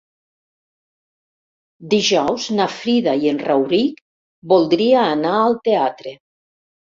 [1.91, 4.01] Dijous na Frida i en Rauric
[4.53, 6.15] voldria anar al teatre.